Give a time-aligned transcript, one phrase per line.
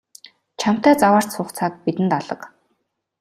[0.61, 2.45] Чамтай заваарч суух цаг бидэнд алга.